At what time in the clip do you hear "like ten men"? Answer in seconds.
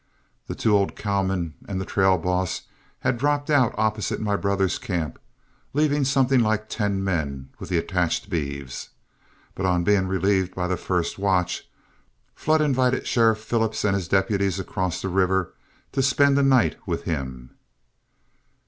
6.39-7.49